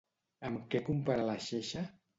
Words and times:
Amb 0.49 0.63
què 0.75 0.81
compara 0.89 1.29
la 1.31 1.39
xeixa? 1.51 1.89